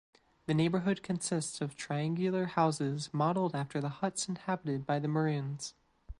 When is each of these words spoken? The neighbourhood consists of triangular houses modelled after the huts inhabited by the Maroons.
The 0.47 0.55
neighbourhood 0.55 1.03
consists 1.03 1.61
of 1.61 1.75
triangular 1.77 2.45
houses 2.45 3.13
modelled 3.13 3.53
after 3.55 3.79
the 3.79 3.89
huts 3.89 4.27
inhabited 4.27 4.83
by 4.83 4.97
the 4.97 5.07
Maroons. 5.07 5.75